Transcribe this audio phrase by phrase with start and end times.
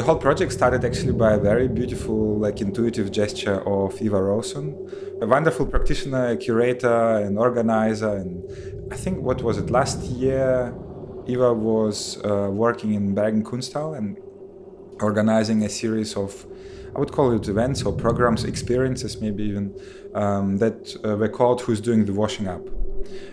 [0.00, 4.74] the whole project started actually by a very beautiful, like intuitive gesture of Eva Rowson,
[5.20, 8.16] a wonderful practitioner, curator, and organizer.
[8.16, 8.42] And
[8.90, 10.74] I think what was it last year?
[11.26, 14.16] Eva was uh, working in Bergen Kunsthal and
[15.02, 16.46] organizing a series of
[16.96, 19.78] I would call it events or programs, experiences, maybe even
[20.14, 22.62] um, that uh, were called "Who's Doing the Washing Up."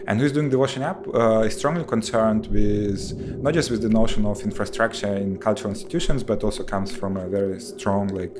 [0.07, 1.07] And who's doing the washing up?
[1.13, 6.23] Uh, is strongly concerned with not just with the notion of infrastructure in cultural institutions,
[6.23, 8.37] but also comes from a very strong, like,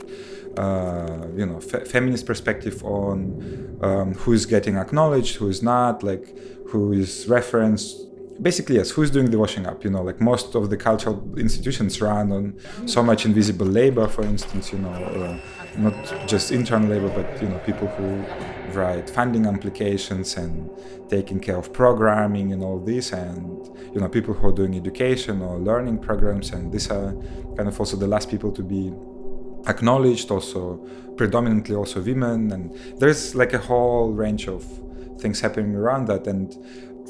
[0.58, 6.04] uh, you know, fe- feminist perspective on um, who is getting acknowledged, who is not,
[6.04, 6.36] like,
[6.70, 8.07] who is referenced
[8.42, 12.00] basically yes who's doing the washing up you know like most of the cultural institutions
[12.02, 15.38] run on so much invisible labor for instance you know uh,
[15.78, 18.24] not just internal labor but you know people who
[18.74, 20.70] write funding applications and
[21.10, 25.42] taking care of programming and all this and you know people who are doing education
[25.42, 27.14] or learning programs and these are
[27.56, 28.94] kind of also the last people to be
[29.68, 30.78] acknowledged also
[31.18, 34.64] predominantly also women and there's like a whole range of
[35.20, 36.56] things happening around that and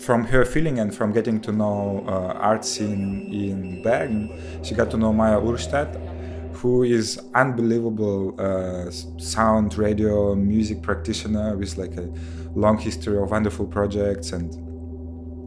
[0.02, 4.92] from her feeling and from getting to know uh, art scene in Bergen, she got
[4.92, 8.90] to know Maia Urstad, who is unbelievable uh,
[9.20, 12.10] sound, radio, music practitioner with like a
[12.56, 14.56] long history of wonderful projects and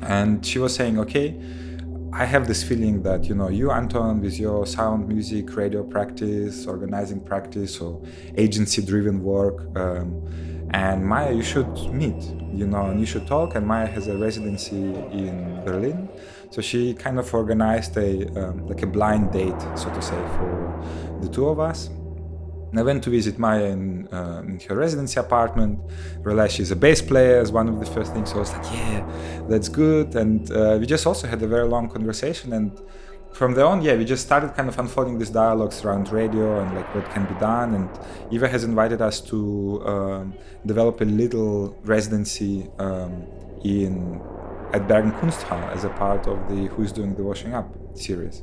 [0.03, 1.39] and she was saying, okay,
[2.13, 6.67] I have this feeling that you know you Anton with your sound, music, radio practice,
[6.67, 8.03] organizing practice, or
[8.37, 9.77] agency-driven work.
[9.77, 10.23] Um,
[10.73, 13.55] and Maia, you should meet, you know, and you should talk.
[13.55, 16.09] And Maia has a residency in Berlin,
[16.51, 21.19] so she kind of organized a um, like a blind date, so to say, for
[21.21, 21.91] the two of us.
[22.71, 25.81] And I went to visit Maia in, uh, in her residency apartment.
[26.23, 28.31] Realized she's a bass player as one of the first things.
[28.31, 29.05] So I was like, yeah,
[29.49, 30.15] that's good.
[30.15, 32.53] And uh, we just also had a very long conversation.
[32.53, 32.81] And
[33.33, 36.75] from there on, yeah, we just started kind of unfolding these dialogues around radio and
[36.75, 37.75] like what can be done.
[37.75, 37.89] And
[38.31, 40.35] Eva has invited us to um,
[40.67, 43.27] develop a little residency um,
[43.65, 44.21] in
[44.73, 48.43] at Bergen Kunsthal as a part of the Who's Doing the Washing Up series.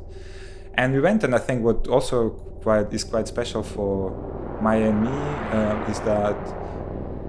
[0.74, 2.30] And we went, and I think what also
[2.62, 6.38] quite is quite special for Maia and me uh, is that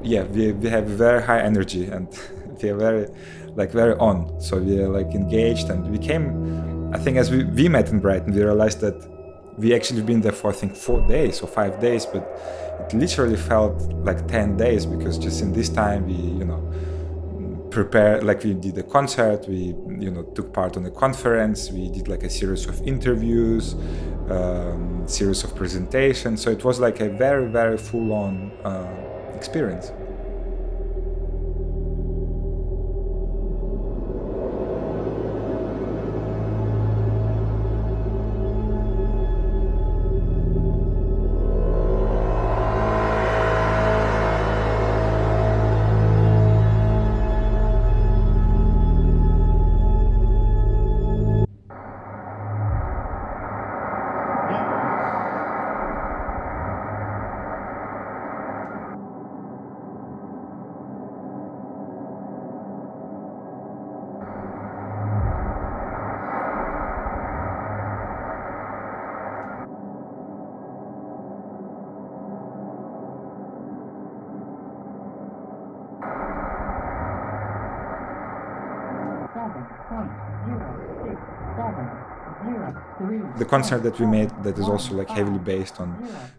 [0.02, 2.08] yeah, we, we have very high energy and
[2.62, 3.08] we are very
[3.54, 4.41] like very on.
[4.41, 8.00] So we are like engaged, and we came I think as we, we met in
[8.00, 8.97] Brighton, we realized that
[9.59, 12.22] we actually been there for I think four days or five days, but
[12.81, 16.62] it literally felt like ten days because just in this time we, you know,
[17.71, 21.91] prepared like we did a concert, we you know took part on a conference, we
[21.91, 23.75] did like a series of interviews,
[24.31, 26.41] um, series of presentations.
[26.41, 29.93] So it was like a very very full on uh, experience.
[83.38, 85.88] The concert that we made that is also like heavily based on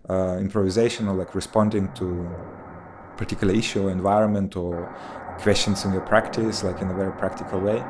[0.10, 2.30] uh, improvisation or like responding to
[3.18, 4.74] particular issue or environment or
[5.40, 7.84] questions in your practice like in a very practical way.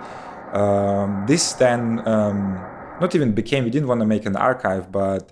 [0.54, 2.56] Um, this then um,
[3.00, 5.32] not even became we didn't want to make an archive but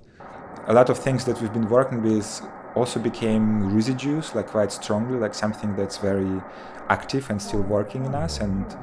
[0.68, 2.42] a lot of things that we've been working with
[2.76, 6.42] also became residues like quite strongly like something that's very
[6.90, 8.78] active and still working in us and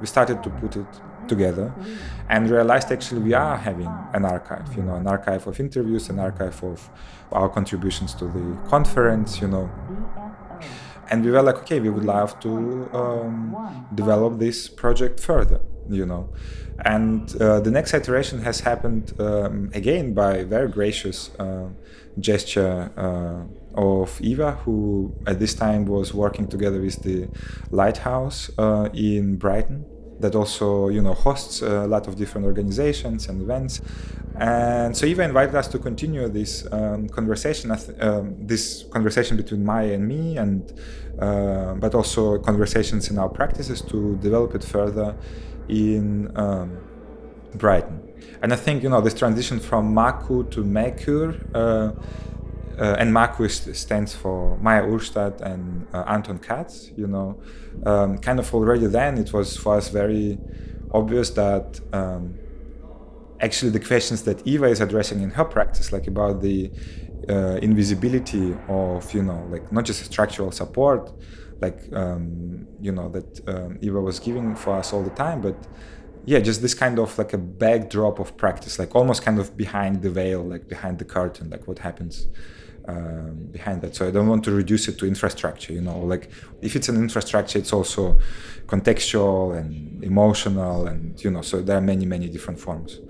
[0.00, 0.86] we started to put it
[1.28, 1.72] together
[2.28, 6.18] and realized actually we are having an archive you know an archive of interviews an
[6.18, 6.90] archive of
[7.32, 9.70] our contributions to the conference you know.
[11.10, 15.60] And we were like okay we would love to um, develop this project further
[15.90, 16.30] you know.
[16.84, 21.68] And uh, the next iteration has happened um, again by very gracious uh,
[22.18, 23.44] gesture uh,
[23.80, 27.28] of Eva, who at this time was working together with the
[27.70, 29.84] Lighthouse uh, in Brighton
[30.20, 33.80] that also you know hosts a lot of different organizations and events.
[34.36, 37.70] And so eva invited us to continue this um, conversation
[38.00, 40.72] um, this conversation between maya and me and
[41.20, 45.14] uh, but also conversations in our practices to develop it further
[45.68, 46.76] in um,
[47.54, 48.00] brighton.
[48.42, 51.92] And I think you know this transition from Maku to MÆKUR, uh,
[52.78, 56.90] uh, and Maku stands for Maia Urstad and uh, Anton Kats.
[56.96, 57.40] You know,
[57.86, 60.38] um, kind of already then it was for us very
[60.90, 62.38] obvious that um,
[63.40, 66.70] actually the questions that Eva is addressing in her practice, like about the
[67.28, 71.12] uh, invisibility of you know like not just structural support,
[71.60, 75.56] like um, you know that um, Eva was giving for us all the time, but
[76.26, 80.02] yeah, just this kind of like a backdrop of practice, like almost kind of behind
[80.02, 82.26] the veil, like behind the curtain, like what happens
[82.88, 83.94] um, behind that.
[83.94, 86.30] So I don't want to reduce it to infrastructure, you know, like
[86.62, 88.18] if it's an infrastructure, it's also
[88.66, 93.00] contextual and emotional, and you know, so there are many, many different forms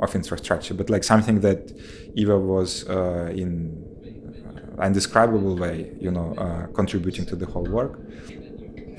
[0.00, 0.74] of infrastructure.
[0.74, 1.72] But like something that
[2.14, 3.84] Eva was uh, in
[4.78, 8.00] undescribable way, you know, uh, contributing to the whole work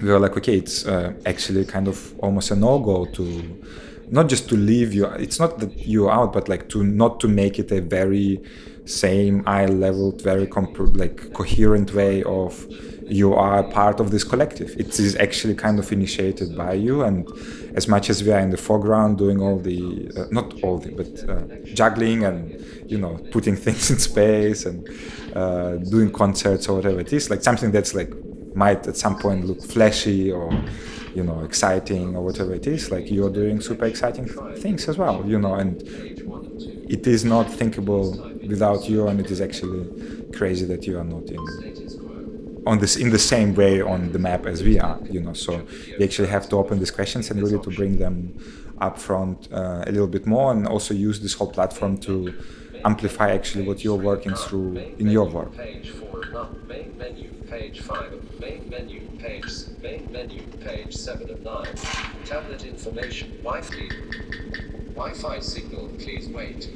[0.02, 3.64] we were like, okay, it's uh, actually kind of almost a no-go to
[4.10, 5.06] not just to leave you.
[5.06, 8.42] It's not that you're out, but like to not to make it a very
[8.86, 12.66] same eye level, very comp- like coherent way of
[13.07, 14.75] you are part of this collective.
[14.80, 17.28] It is actually kind of initiated by you, and
[17.75, 20.92] as much as we are in the foreground doing all the uh, not all the
[20.92, 21.44] but uh,
[21.74, 24.88] juggling and you know putting things in space and
[25.36, 28.12] uh, doing concerts or whatever it is, like something that's like
[28.56, 30.50] might at some point look flashy or
[31.16, 34.28] you know exciting or whatever it is like you're doing super exciting
[34.58, 35.82] things as well you know and
[36.96, 38.12] it is not thinkable
[38.48, 39.86] without you and it is actually
[40.34, 41.44] crazy that you are not in
[42.68, 45.34] on this in the same way on the map as we are you know.
[45.34, 45.66] So
[45.98, 48.38] we actually have to open these questions and really to bring them
[48.80, 52.34] up front uh, a little bit more and also use this whole platform to
[52.84, 55.54] amplify actually what you're working through in your work
[57.50, 59.46] page 5 main menu page
[59.82, 61.66] main menu page 7 of 9
[62.26, 63.90] tablet information Wi-Fi
[64.96, 66.70] Wi-Fi signal please wait.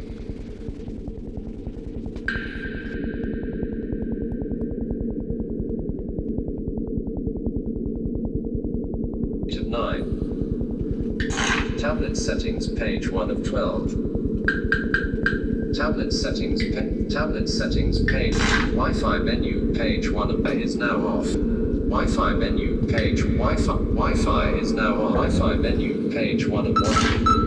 [9.58, 14.19] Of 9 tablet settings page 1 of 12
[15.80, 16.62] Tablet settings,
[17.10, 18.36] tablet settings page,
[18.74, 21.26] Wi-Fi menu, page 1 of is now off.
[21.28, 25.14] Wi-Fi menu, page, Wi-Fi, Wi-Fi is now on.
[25.14, 27.39] Wi-Fi menu, page 1 of 1.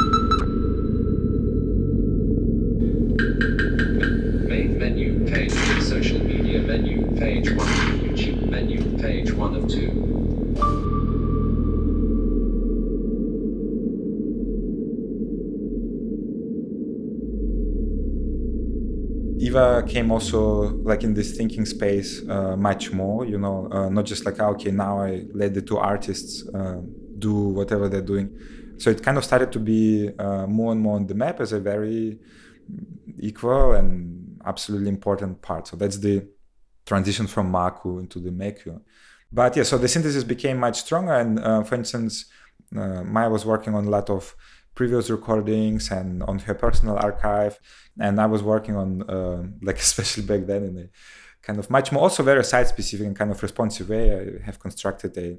[19.53, 20.41] Eva came also
[20.91, 24.49] like in this thinking space uh, much more, you know, uh, not just like, ah,
[24.55, 26.81] okay, now I let the two artists uh,
[27.19, 28.29] do whatever they're doing.
[28.79, 31.53] So it kind of started to be uh, more and more on the map as
[31.53, 32.19] a very
[33.21, 35.69] equal and absolutely important part.
[35.69, 36.27] So that's the
[36.87, 38.81] transition from Maku into the MÆKUR.
[39.31, 41.15] But yeah, so the synthesis became much stronger.
[41.15, 42.27] And uh, for instance,
[42.77, 44.35] uh, Maia was working on a lot of
[44.75, 47.59] previous recordings and on her personal archive
[48.01, 50.89] and i was working on uh, like especially back then in a
[51.43, 54.13] kind of much more also very site specific and kind of responsive way.
[54.13, 55.39] I have constructed a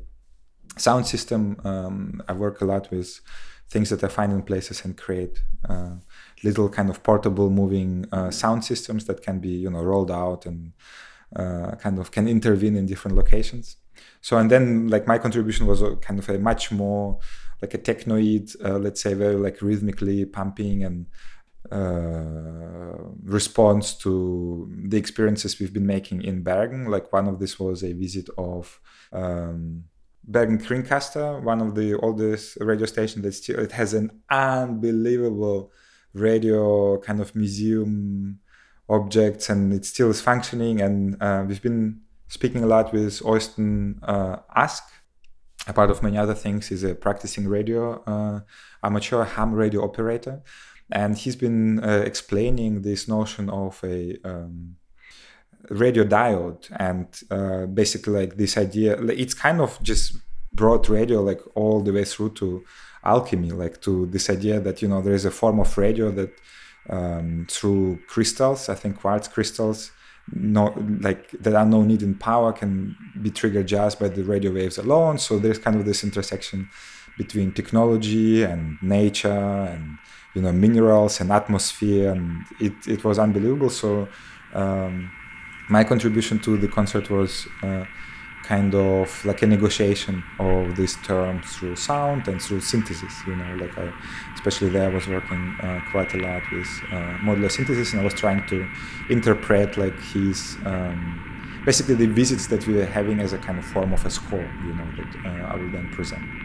[0.78, 3.22] sound system um, i work a lot with
[3.70, 5.96] things that i find in places and create uh,
[6.44, 10.46] little kind of portable moving uh, sound systems that can be you know rolled out
[10.46, 10.74] and
[11.36, 13.78] uh, kind of can intervene in different locations.
[14.22, 17.20] So and then like my contribution was kind of a much more
[17.64, 21.06] like a technoid, uh, let's say, very like rhythmically pumping and
[21.72, 26.92] uh, response to the experiences we've been making in Bergen.
[26.96, 28.82] Like one of this was a visit of
[29.14, 29.86] um,
[30.26, 35.72] Bergen Kringkaster, one of the oldest radio stations that still it has an unbelievable
[36.14, 38.40] radio kind of museum
[38.90, 40.82] objects and it still is functioning.
[40.82, 44.84] And uh, we've been speaking a lot with Øystein uh, Ask,
[45.68, 48.42] a part of many other things, is a practicing radio uh,
[48.84, 50.42] amateur ham radio operator,
[50.92, 54.76] and he's been uh, explaining this notion of a um,
[55.70, 59.02] radio diode and uh, basically like this idea.
[59.04, 60.18] It's kind of just
[60.52, 62.64] brought radio like all the way through to
[63.04, 66.32] alchemy, like to this idea that you know there is a form of radio that
[66.90, 69.92] um, through crystals, I think quartz crystals
[70.32, 74.78] no like that unknown need in power can be triggered just by the radio waves
[74.78, 75.18] alone.
[75.18, 76.70] So there's kind of this intersection
[77.18, 79.98] between technology and nature and
[80.34, 83.70] you know minerals and atmosphere and it, it was unbelievable.
[83.70, 84.08] So
[84.54, 85.12] um,
[85.70, 87.86] my contribution to the concert was uh,
[88.44, 93.14] kind of like a negotiation of these terms through sound and through synthesis.
[93.26, 93.92] You know, like I,
[94.36, 98.04] especially there, I was working uh, quite a lot with uh, modular synthesis, and I
[98.04, 98.70] was trying to
[99.10, 103.66] interpret like his um, basically the visits that we were having as a kind of
[103.66, 104.50] form of a score.
[104.66, 106.43] You know, that uh, I will then present.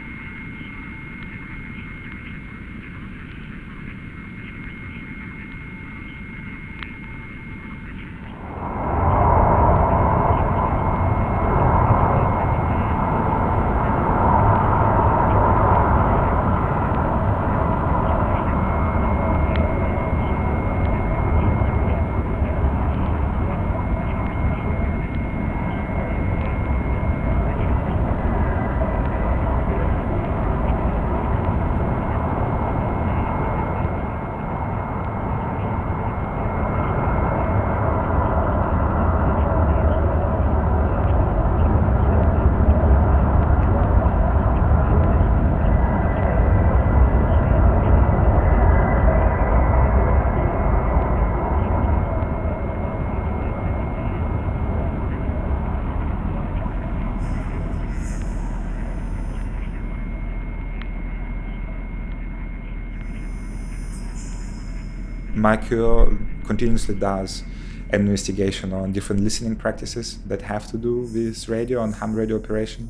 [65.48, 67.42] Michael continuously does
[67.88, 72.36] an investigation on different listening practices that have to do with radio and ham radio
[72.36, 72.84] operation.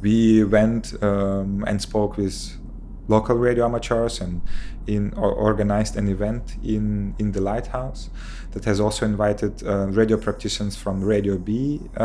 [0.00, 2.36] We went um, and spoke with
[3.08, 4.40] local radio amateurs and
[4.86, 8.02] in or organized an event in in the lighthouse
[8.52, 11.52] that has also invited uh, radio practitioners from Radio B.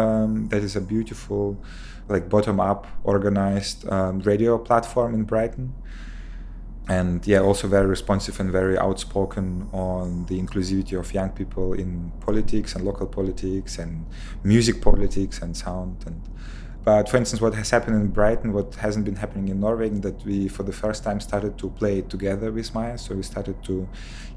[0.01, 1.43] Um, that is a beautiful,
[2.09, 2.81] like bottom up
[3.13, 5.67] organized um, radio platform in Brighton
[6.89, 12.11] and yeah, also very responsive and very outspoken on the inclusivity of young people in
[12.21, 14.05] politics and local politics and
[14.43, 16.03] music politics and sound.
[16.05, 16.21] And
[16.85, 20.23] but for instance, what has happened in Brighton, what hasn't been happening in Norway, that
[20.23, 22.97] we for the first time started to play together with Maia.
[22.97, 23.89] So we started to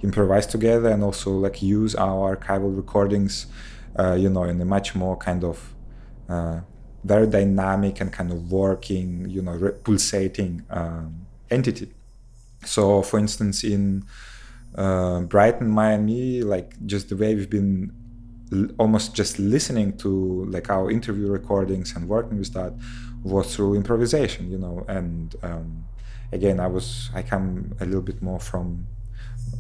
[0.03, 3.47] improvise together and also like use our archival recordings,
[3.97, 5.73] uh, you know, in a much more kind of
[6.29, 6.63] uh,
[7.05, 11.93] very dynamic and kind of working, you know, pulsating um, entity.
[12.65, 14.05] So, for instance, in
[14.75, 17.93] uh, Brighton, Miami, like just the way we've been
[18.53, 22.73] l- almost just listening to like our interview recordings and working with that
[23.23, 24.85] was through improvisation, you know.
[24.89, 25.85] And um,
[26.33, 28.87] again, I was I come a little bit more from,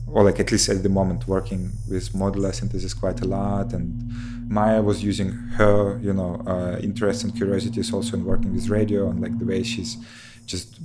[0.06, 4.12] or like at least at the moment, working with modular synthesis quite a lot, and
[4.48, 9.08] Maia was using her, you know, uh, interest and curiosities also in working with radio
[9.08, 9.96] and like the way she's
[10.46, 10.80] just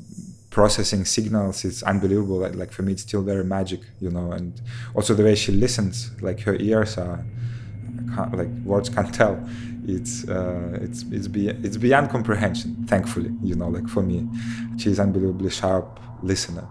[0.56, 2.38] processing signals is unbelievable.
[2.38, 4.50] Like, like, for me it's still very magic you know and
[4.96, 7.20] also the way she listens like her ears are
[8.40, 9.36] like words can't tell.
[9.96, 14.18] It's uh, it's it's, be, it's beyond comprehension thankfully you know like for me
[14.80, 16.66] she's unbelievably sharp listener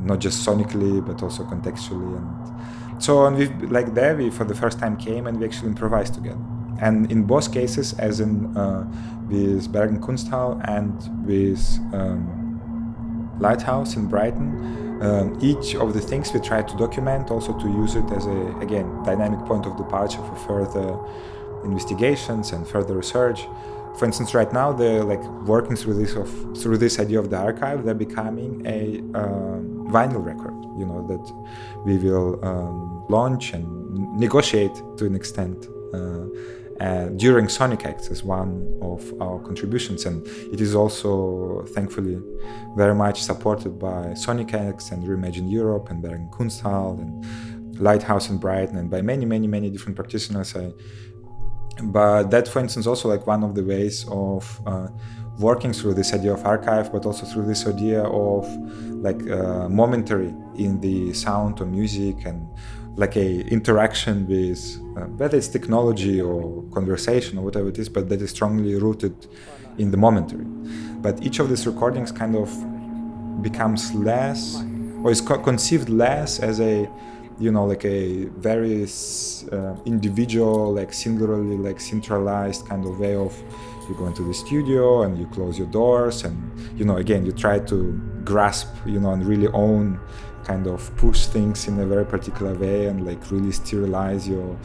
[0.00, 3.46] not just sonically but also contextually and so and we
[3.78, 6.44] like there we for the first time came and we actually improvised together.
[6.80, 8.82] And in both cases as in uh,
[9.30, 10.94] with Bergen Kunsthal and
[11.24, 11.64] with
[11.98, 12.43] um,
[13.38, 15.02] lighthouse in Brighton.
[15.02, 18.56] Um, each of the things we try to document, also to use it as a
[18.60, 20.98] again dynamic point of departure for further
[21.64, 23.46] investigations and further research.
[23.98, 26.28] For instance, right now they're like working through this of
[26.60, 27.84] through this idea of the archive.
[27.84, 30.54] They're becoming a um, vinyl record.
[30.78, 31.24] You know that
[31.84, 33.64] we will um, launch and
[34.18, 35.68] negotiate to an extent.
[35.92, 36.26] Uh,
[36.80, 40.06] uh, during Sonic Acts as one of our contributions.
[40.06, 42.20] And it is also, thankfully,
[42.76, 48.38] very much supported by Sonic Acts and Reimagine Europe and Bergen Kunsthal and Lighthouse in
[48.38, 50.54] Brighton and by many, many, many different practitioners.
[50.56, 50.72] I,
[51.82, 54.88] but that, for instance, also like one of the ways of uh,
[55.38, 58.46] working through this idea of archive, but also through this idea of
[58.90, 62.48] like uh, momentary in the sound or music and
[62.96, 68.08] like a interaction with uh, whether it's technology or conversation or whatever it is, but
[68.08, 69.26] that is strongly rooted
[69.78, 70.44] in the momentary.
[71.02, 72.48] But each of these recordings kind of
[73.42, 74.62] becomes less
[75.02, 76.88] or is co- conceived less as a
[77.38, 83.36] you know like a very uh, individual like singularly like centralized kind of way of
[83.88, 86.36] you go into the studio and you close your doors and
[86.78, 87.92] you know again you try to
[88.24, 89.98] grasp you know and really own
[90.44, 94.56] kind of push things in a very particular way and like really sterilize your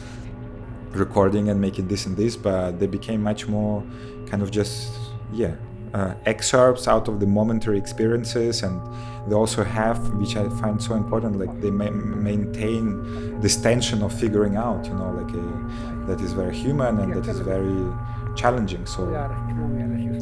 [0.92, 3.82] recording and making this and this but they became much more
[4.26, 4.92] kind of just
[5.32, 5.54] yeah
[5.94, 8.80] uh, excerpts out of the momentary experiences and
[9.28, 14.12] they also have which i find so important like they ma- maintain this tension of
[14.12, 17.92] figuring out you know like a, that is very human and that is very
[18.36, 18.86] challenging.
[18.86, 19.02] So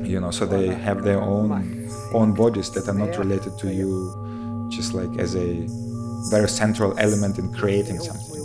[0.04, 3.90] you know, so they have their own own bodies that are not related to you,
[4.68, 5.66] just like as a
[6.30, 8.38] very central element in creating something.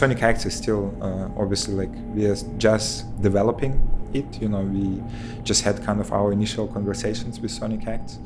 [0.00, 3.72] Sonic Acts is still uh, obviously like we are just developing
[4.14, 4.40] it.
[4.40, 5.02] You know, we
[5.42, 8.18] just had kind of our initial conversations with Sonic Acts.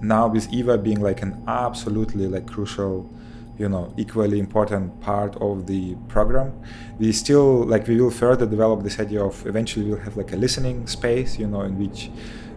[0.00, 3.08] Now with Eva being like an absolutely like crucial,
[3.56, 6.60] you know, equally important part of the program,
[6.98, 10.36] we still like we will further develop this idea of eventually we'll have like a
[10.36, 12.10] listening space, you know, in which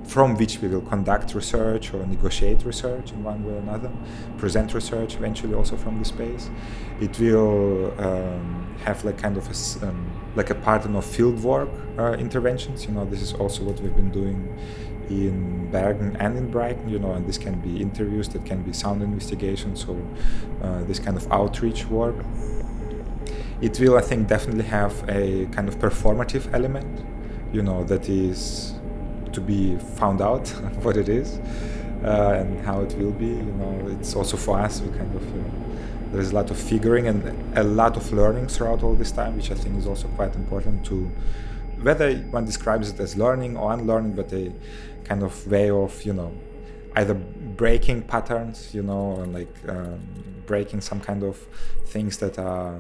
[0.06, 3.92] from which we will conduct research or negotiate research in one way or another,
[4.38, 6.50] present research eventually also from the space.
[7.02, 12.14] It will um, have like kind of a, um, like a pattern of fieldwork uh,
[12.18, 12.86] interventions.
[12.86, 14.58] You know, this is also what we've been doing
[15.10, 16.88] in Bergen and in Brighton.
[16.90, 20.00] You know, and this can be interviews, that can be sound investigations, so
[20.62, 22.16] uh, this kind of outreach work.
[23.62, 27.04] It will, I think, definitely have a kind of performative element.
[27.52, 28.75] You know, that is
[29.36, 30.48] to be found out
[30.84, 31.40] what it is
[32.04, 33.28] uh, and how it will be.
[33.28, 34.82] You know, it's also for us.
[34.82, 35.52] We kind of you know,
[36.12, 39.52] there's a lot of figuring and a lot of learning throughout all this time, which
[39.52, 41.12] I think is also quite important to
[41.82, 44.52] whether one describes it as learning or unlearning, but a
[45.04, 46.32] kind of way of you know
[46.96, 50.00] either breaking patterns, you know, and like um,
[50.46, 51.38] breaking some kind of
[51.86, 52.80] things that are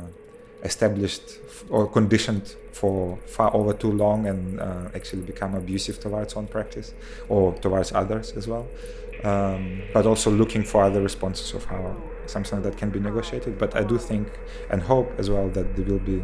[0.65, 6.47] established or conditioned for far over too long and uh, actually become abusive towards own
[6.47, 6.93] practice
[7.29, 8.67] or towards others as well.
[9.23, 11.95] Um, but also looking for other responses of how
[12.27, 13.57] something that can be negotiated.
[13.57, 14.27] But I do think
[14.69, 16.21] and hope as well that there will be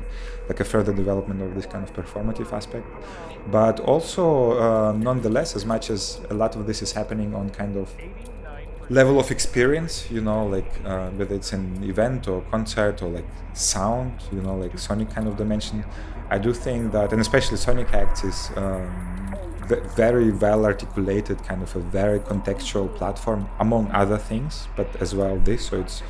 [0.50, 2.86] like a further development of this kind of performative aspect.
[3.50, 4.26] But also,
[4.60, 7.96] uh, nonetheless, as much as a lot of this is happening on kind of
[8.92, 13.26] level of experience, you know, like uh, whether it's an event or concert or like
[13.54, 15.86] sound, you know, like sonic kind of dimension.
[16.30, 19.34] I do think that, and especially Sonic Acts is um,
[19.96, 25.38] very well articulated, kind of a very contextual platform, among other things, but as well
[25.40, 25.68] this.
[25.68, 26.04] So it's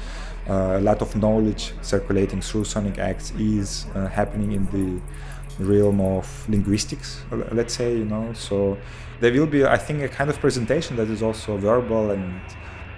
[0.50, 6.02] uh, a lot of knowledge circulating through Sonic Acts is uh, happening in the realm
[6.02, 8.34] of linguistics, let's say, you know.
[8.34, 8.78] So
[9.20, 12.42] there will be, I think, a kind of presentation that is also verbal and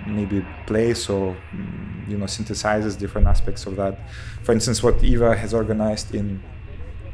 [0.07, 3.99] maybe plays or mm, you know synthesizes different aspects of that.
[4.43, 6.43] For instance, what Eva has organized in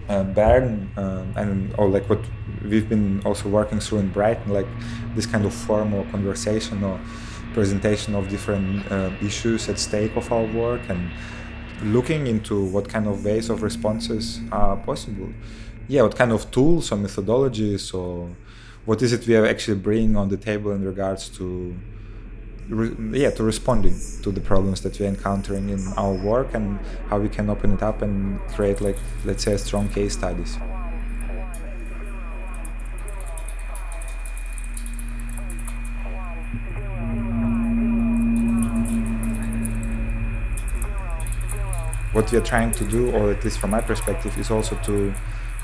[0.10, 2.20] uh, Bern uh, and or like what
[2.64, 4.68] we've been also working through in Brighton, like
[5.16, 7.00] this kind of formal conversation or
[7.54, 11.10] presentation of different uh, issues at stake of our work and
[11.82, 15.30] looking into what kind of ways of responses are possible.
[15.88, 18.36] Yeah, what kind of tools or methodologies or
[18.86, 21.76] what is it we are actually bringing on the table in regards to
[22.70, 26.80] re- yeah to responding to the problems that we're encountering in our work and
[27.10, 30.58] how we can open it up and create like let's say strong case studies.
[42.12, 45.14] What we are trying to do or at least from my perspective is also to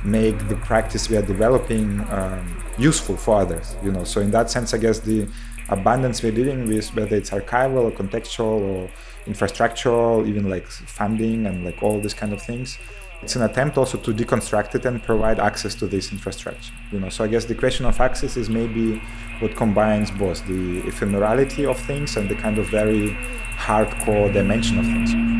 [0.03, 4.03] make the practice we are developing um, useful for others you know.
[4.03, 5.27] So in that sense i guess the
[5.69, 8.89] abundance we're dealing with, whether it's archival or contextual or
[9.25, 12.77] infrastructural, even like funding and like all these kind of things.
[13.21, 16.73] It's an attempt also to deconstruct it and provide access to this infrastructure.
[16.91, 19.01] You know, so I guess the question of access is maybe
[19.39, 23.11] what combines both the ephemerality of things and the kind of very
[23.57, 25.34] hardcore dimension of things.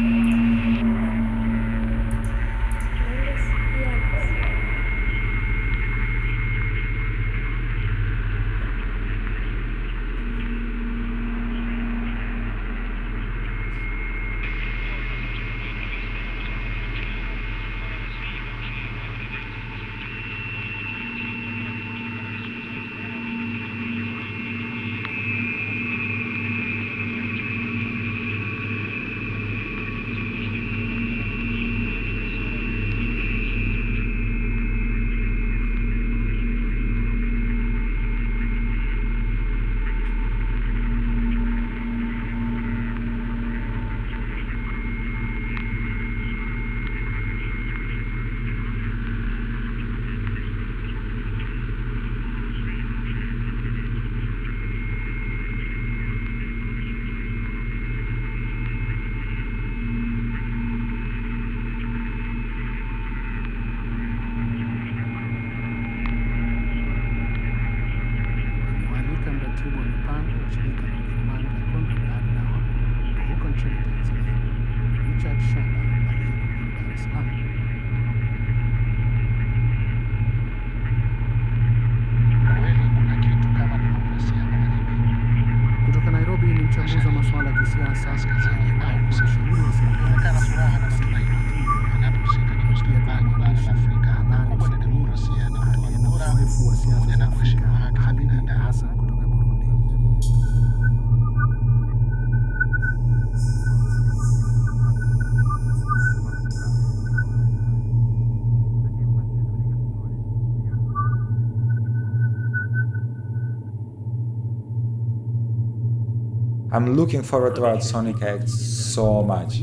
[116.75, 119.61] I'm looking forward to our Sonic Acts so much.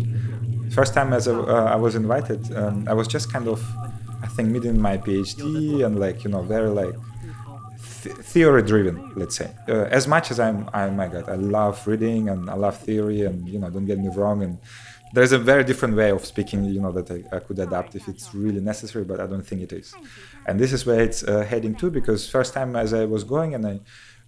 [0.70, 3.62] First time as a, uh, I was invited, um, I was just kind of,
[4.22, 6.94] I think, meeting my PhD and like you know very like
[8.02, 9.50] th- theory driven, let's say.
[9.68, 13.20] Uh, as much as I'm, I my God, I love reading and I love theory
[13.26, 14.58] and you know don't get me wrong and
[15.12, 18.08] there's a very different way of speaking, you know, that I, I could adapt if
[18.08, 19.94] it's really necessary, but I don't think it is.
[20.46, 23.54] And this is where it's uh, heading to because first time as I was going
[23.54, 23.80] and I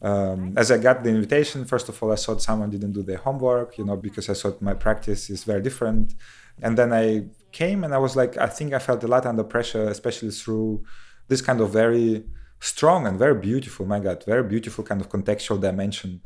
[0.04, 3.16] um, as I got the invitation, first of all, I thought someone didn't do their
[3.16, 6.14] homework, you know, because I thought my practice is very different.
[6.60, 9.42] And then I came and I was like, I think I felt a lot under
[9.42, 10.84] pressure, especially through
[11.28, 12.22] this kind of very
[12.60, 16.20] strong and very beautiful, my God, very beautiful kind of contextual dimension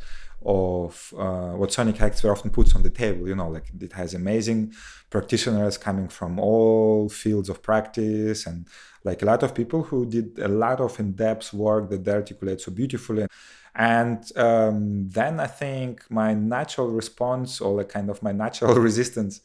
[0.45, 3.29] of uh, what Sonic Acts often puts on the table.
[3.29, 4.73] You know, like it has amazing
[5.11, 8.67] practitioners coming from all fields of practice and
[9.05, 12.61] like a lot of people who did a lot of in-depth work that they articulate
[12.61, 13.27] so beautifully.
[13.75, 19.41] And um, then I think my natural response or like kind of my natural resistance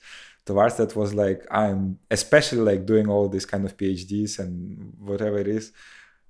[0.45, 5.37] towards that was like I'm especially like doing all these kind of PhDs and whatever
[5.37, 5.71] it is.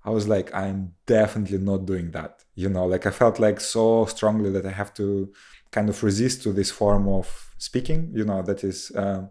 [0.05, 2.43] I was like, I'm definitely not doing that.
[2.55, 5.31] You know, like I felt like so strongly that I have to
[5.71, 9.29] kind of resist to this form of speaking, you know, that is, um,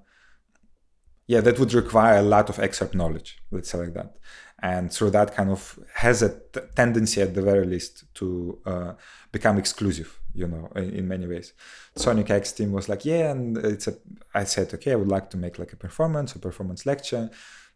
[1.27, 4.17] yeah, that would require a lot of excerpt knowledge, let's say like that.
[4.63, 8.93] And so that kind of has a t- tendency at the very least to uh,
[9.33, 11.53] become exclusive, you know, in, in many ways.
[11.97, 13.95] Sonic Acts team was like, yeah, and it's a,
[14.35, 17.31] I said, okay, I would like to make like a performance, a performance lecture.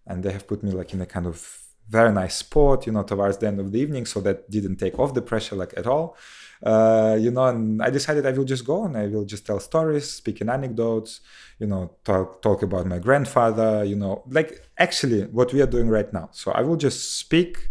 [0.06, 3.03] And they have put me like in a kind of very nice spot, you know,
[3.03, 4.07] towards the end of the evening.
[4.07, 6.16] So that didn't take off the pressure like at all.
[6.62, 9.61] Uh, you know, and I decided I will just go and I will just tell
[9.61, 11.20] stories, speak in anecdotes,
[11.59, 15.88] you know, talk talk about my grandfather, you know, like actually what we are doing
[15.88, 16.31] right now.
[16.33, 17.70] So I will just speak,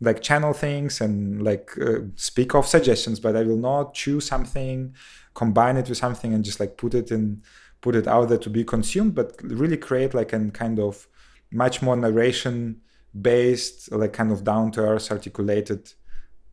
[0.00, 4.94] like channel things and like uh, speak of suggestions, but I will not choose something,
[5.34, 7.42] combine it with something, and just like put it in,
[7.80, 11.08] put it out there to be consumed, but really create like a kind of
[11.50, 12.82] much more narration
[13.20, 15.92] based, like kind of down to earth, articulated.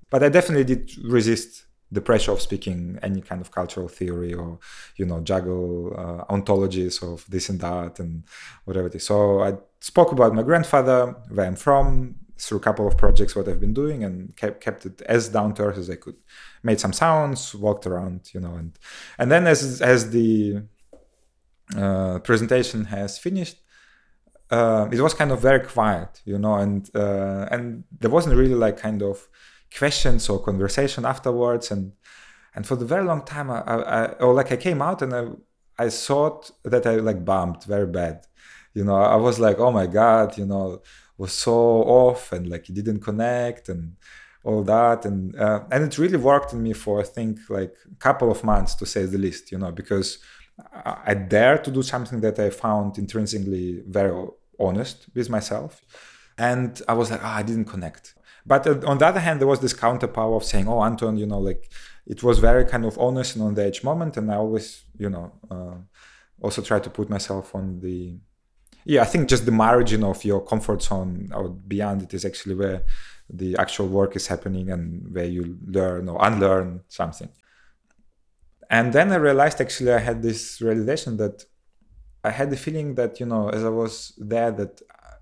[0.09, 4.59] But I definitely did resist the pressure of speaking any kind of cultural theory or
[4.97, 8.23] you know juggle uh, ontologies of this and that and
[8.65, 12.87] whatever it is so i spoke about my grandfather where i'm from through a couple
[12.87, 15.89] of projects what i've been doing and kept, kept it as down to earth as
[15.89, 16.15] i could
[16.63, 18.79] made some sounds walked around you know and
[19.19, 20.63] and then as as the
[21.77, 23.57] uh, presentation has finished
[24.51, 28.55] uh, it was kind of very quiet you know and uh, and there wasn't really
[28.55, 29.27] like kind of
[29.77, 31.71] questions or conversation afterwards.
[31.71, 31.93] And
[32.55, 35.23] and for the very long time I, I, or like I came out and I
[35.77, 38.25] I thought that I like bumped very bad.
[38.73, 40.81] You know I was like oh my god you know
[41.17, 43.95] was so off and like it didn't connect and
[44.43, 45.05] all that.
[45.05, 48.43] And uh, and it really worked in me for I think like a couple of
[48.43, 50.19] months to say the least you know because
[50.85, 54.27] I, dared to do something that I found intrinsically very
[54.59, 55.81] honest with myself
[56.37, 58.13] and I was like oh, I didn't connect
[58.45, 61.25] but uh, on the other hand, there was this counterpower of saying, "Oh, Anton, you
[61.25, 61.69] know, like
[62.05, 65.09] it was very kind of honest and on the edge moment." And I always, you
[65.09, 65.75] know, uh,
[66.41, 68.17] also try to put myself on the,
[68.85, 72.55] yeah, I think just the margin of your comfort zone or beyond it is actually
[72.55, 72.83] where
[73.29, 77.29] the actual work is happening and where you learn or unlearn something.
[78.69, 81.45] And then I realized actually I had this realization that
[82.23, 84.81] I had the feeling that you know, as I was there, that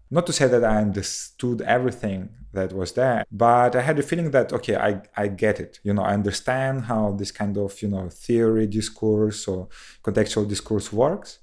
[0.10, 4.32] not to say that I understood everything that was there, but I had a feeling
[4.32, 5.80] that okay, I, I get it.
[5.84, 9.70] You know, I understand how this kind of you know theory discourse or
[10.04, 11.40] contextual discourse works.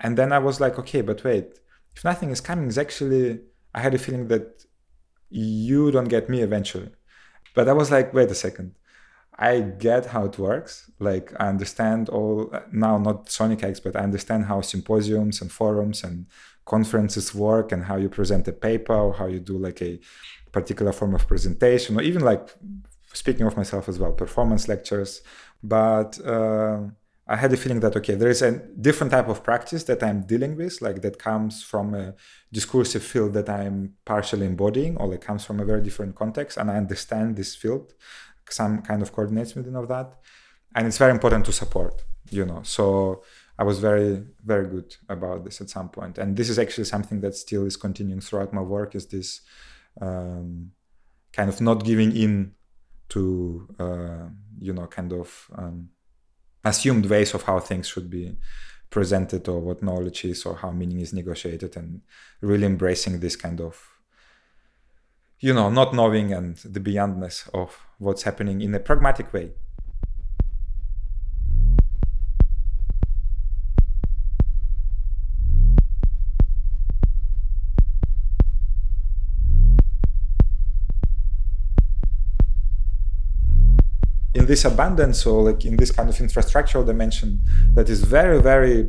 [0.00, 1.58] And then I was like, okay, but wait,
[1.96, 3.40] if nothing is coming, is actually
[3.74, 4.64] I had a feeling that
[5.30, 6.90] you don't get me eventually.
[7.54, 8.74] But I was like, wait a second.
[9.38, 10.90] I get how it works.
[10.98, 16.02] Like I understand all now, not Sonic Acts, but I understand how symposiums and forums
[16.02, 16.26] and
[16.66, 20.00] conferences work and how you present a paper or how you do like a
[20.52, 22.48] particular form of presentation or even like
[23.12, 25.22] speaking of myself as well, performance lectures.
[25.62, 26.80] But uh,
[27.26, 30.22] I had a feeling that okay, there is a different type of practice that I'm
[30.22, 32.14] dealing with, like that comes from a
[32.52, 36.70] discursive field that I'm partially embodying, or it comes from a very different context, and
[36.70, 37.94] I understand this field,
[38.50, 40.14] some kind of coordinates within of that,
[40.74, 42.62] and it's very important to support, you know.
[42.62, 43.22] So
[43.58, 47.20] I was very, very good about this at some point, and this is actually something
[47.20, 48.94] that still is continuing throughout my work.
[48.94, 49.40] Is this
[50.00, 50.72] um,
[51.32, 52.54] kind of not giving in
[53.10, 55.88] to, uh, you know, kind of um,
[56.64, 58.36] assumed ways of how things should be
[58.90, 62.00] presented or what knowledge is or how meaning is negotiated and
[62.40, 63.97] really embracing this kind of
[65.40, 69.52] you know not knowing and the beyondness of what's happening in a pragmatic way.
[84.34, 87.40] In this abundance or like in this kind of infrastructural dimension
[87.74, 88.88] that is very very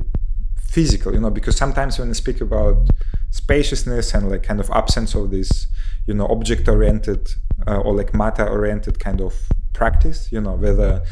[0.56, 2.88] physical you know because sometimes when we speak about
[3.32, 5.68] spaciousness and like kind of absence of this
[6.10, 7.24] you know object oriented
[7.68, 9.34] uh, or like matter oriented kind of
[9.74, 11.04] practice you know whether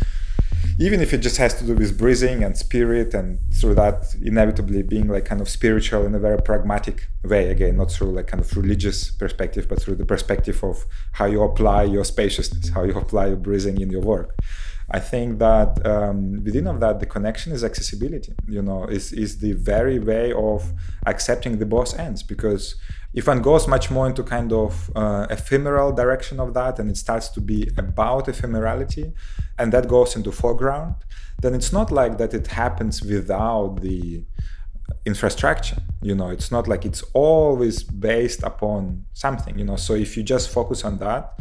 [0.80, 4.82] even if it just has to do with breathing and spirit and through that inevitably
[4.82, 8.42] being like kind of spiritual in a very pragmatic way again not through like kind
[8.44, 12.94] of religious perspective but through the perspective of how you apply your spaciousness how you
[12.94, 14.36] apply your breathing in your work
[14.90, 18.34] I think that um, within of that, the connection is accessibility.
[18.48, 20.74] You know, is is the very way of
[21.06, 22.24] accepting the both ends.
[22.24, 22.76] Because
[23.14, 26.98] if one goes much more into kind of uh, ephemeral direction of that, and it
[26.98, 29.14] starts to be about ephemerality,
[29.60, 30.96] and that goes into foreground,
[31.42, 34.24] then it's not like that it happens without the
[35.06, 40.18] infrastructure you know it's not like it's always based upon something you know so if
[40.18, 41.34] you just focus on that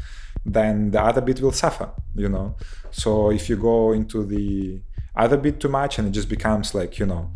[0.52, 2.56] then the other bit will suffer you know?
[2.90, 4.80] So if you go into the
[5.14, 7.30] other bit too much and it just becomes like you know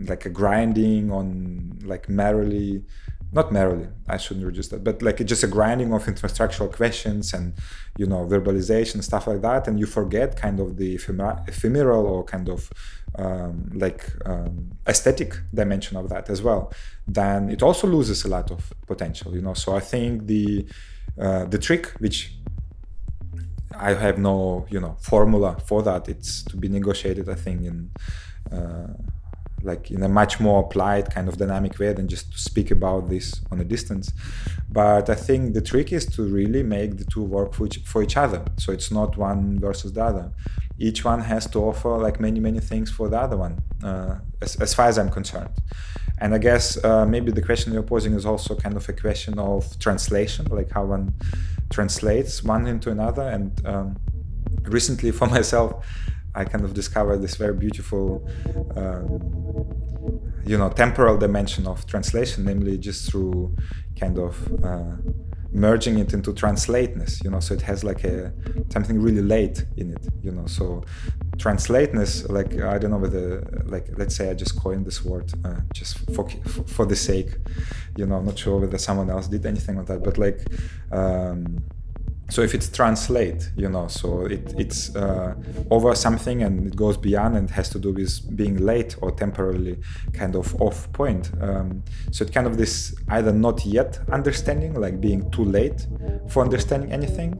[0.00, 2.84] like a grinding on like merrily
[3.32, 7.34] not merrily i shouldn't reduce that but like it's just a grinding of infrastructural questions
[7.34, 7.54] and
[7.96, 12.48] you know verbalization stuff like that and you forget kind of the ephemeral or kind
[12.48, 12.70] of
[13.18, 16.72] um, like um, aesthetic dimension of that as well
[17.08, 19.54] then it also loses a lot of potential you know?
[19.54, 20.66] So i think the
[21.20, 22.36] uh, the trick which
[23.74, 26.08] I have no, you know, formula for that.
[26.08, 27.90] It's to be negotiated, I think, in
[28.52, 28.94] uh,
[29.62, 33.08] like in a much more applied kind of dynamic way than just to speak about
[33.08, 34.12] this on a distance.
[34.70, 38.02] But I think the trick is to really make the two work for each, for
[38.02, 38.42] each other.
[38.58, 40.30] So it's not one versus the other.
[40.78, 44.56] Each one has to offer like many many things for the other one, uh, as,
[44.56, 45.54] as far as I'm concerned.
[46.18, 49.38] And I guess uh, maybe the question you're posing is also kind of a question
[49.38, 51.14] of translation, like how one
[51.70, 53.22] translates one into another.
[53.22, 53.96] And um,
[54.62, 55.84] recently, for myself,
[56.34, 58.28] I kind of discovered this very beautiful,
[58.76, 59.08] um,
[60.44, 63.56] you know, temporal dimension of translation, namely just through
[63.98, 64.96] kind of uh,
[65.56, 68.30] merging it into translateness you know so it has like a
[68.68, 70.84] something really late in it you know so
[71.38, 75.60] translateness like i don't know whether like let's say i just coined this word uh,
[75.72, 76.28] just for
[76.66, 77.30] for the sake
[77.96, 80.40] you know i'm not sure whether someone else did anything on that but like
[80.92, 81.58] um
[82.28, 85.34] so if it's translate you know so it, it's uh,
[85.70, 89.78] over something and it goes beyond and has to do with being late or temporarily
[90.12, 95.00] kind of off point um, so it kind of this either not yet understanding like
[95.00, 95.86] being too late
[96.28, 97.32] for understanding anything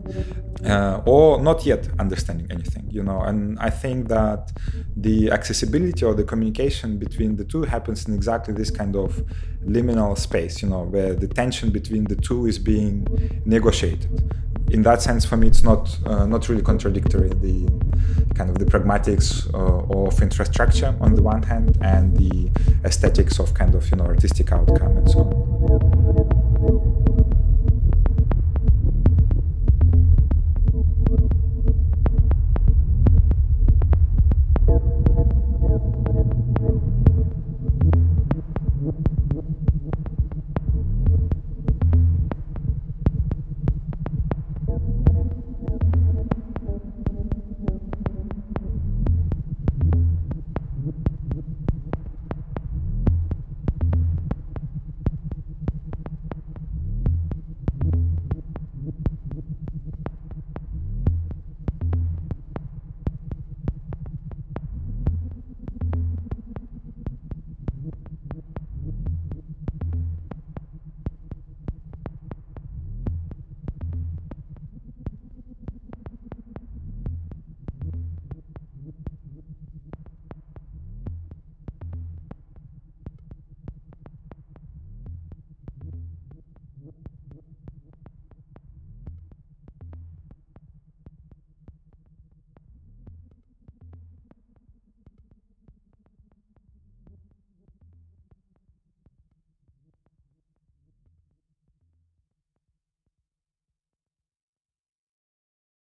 [0.65, 3.21] uh, or not yet understanding anything you know.
[3.21, 4.53] And i think that
[4.97, 9.23] the accessibility or the communication between the two happens in exactly this kind of
[9.67, 13.07] liminal space you know where the tension between the two is being
[13.45, 14.09] negotiated
[14.71, 17.29] in that sense, for me, it's not uh, not really contradictory.
[17.29, 17.69] The
[18.35, 22.51] kind of the pragmatics uh, of infrastructure on the one hand, and the
[22.85, 25.46] aesthetics of kind of you know artistic outcome and so on.